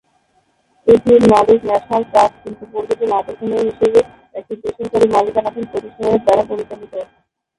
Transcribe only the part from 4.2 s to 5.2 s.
একটি বেসরকারি